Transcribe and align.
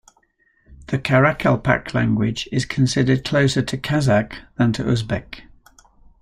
The 0.87 0.97
Karakalpak 0.97 1.93
language 1.93 2.49
is 2.51 2.65
considered 2.65 3.23
closer 3.23 3.61
to 3.61 3.77
Kazakh 3.77 4.33
than 4.57 4.73
to 4.73 4.83
Uzbek. 4.83 5.41